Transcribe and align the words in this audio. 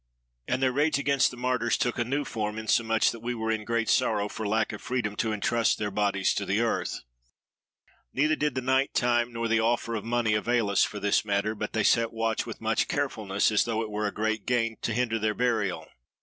And 0.47 0.63
their 0.63 0.71
rage 0.71 0.97
against 0.97 1.29
the 1.29 1.37
Martyrs 1.37 1.77
took 1.77 1.99
a 1.99 2.03
new 2.03 2.25
form, 2.25 2.57
insomuch 2.57 3.11
that 3.11 3.19
we 3.19 3.35
were 3.35 3.51
in 3.51 3.63
great 3.63 3.87
sorrow 3.87 4.27
for 4.29 4.47
lack 4.47 4.73
of 4.73 4.81
freedom 4.81 5.15
to 5.17 5.31
entrust 5.31 5.77
their 5.77 5.91
bodies 5.91 6.33
to 6.33 6.43
the 6.43 6.59
earth. 6.59 7.01
"Neither 8.11 8.35
did 8.35 8.55
the 8.55 8.61
night 8.61 8.95
time, 8.95 9.31
nor 9.31 9.47
the 9.47 9.59
offer 9.59 9.93
of 9.93 10.03
money, 10.03 10.33
avail 10.33 10.71
us 10.71 10.83
for 10.83 10.99
this 10.99 11.23
matter; 11.23 11.53
but 11.53 11.73
they 11.73 11.83
set 11.83 12.11
watch 12.13 12.47
with 12.47 12.59
much 12.59 12.87
carefulness, 12.87 13.51
as 13.51 13.65
though 13.65 13.83
it 13.83 13.91
were 13.91 14.07
a 14.07 14.11
great 14.11 14.47
gain 14.47 14.77
to 14.81 14.91
hinder 14.91 15.19
their 15.19 15.35
burial. 15.35 15.85